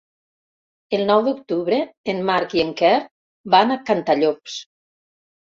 [0.97, 1.79] El nou d'octubre
[2.15, 2.95] en Marc i en Quer
[3.57, 4.59] van a Cantallops.